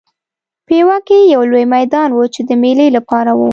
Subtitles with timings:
[0.67, 3.41] پېوه کې یو لوی میدان و چې د مېلې لپاره و.